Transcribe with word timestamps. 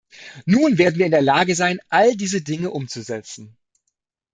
Nun 0.47 0.79
werden 0.79 0.97
wir 0.97 1.05
in 1.05 1.11
der 1.11 1.21
Lage 1.21 1.53
sein, 1.53 1.77
all 1.89 2.17
diese 2.17 2.41
Dinge 2.41 2.71
umzusetzen. 2.71 3.55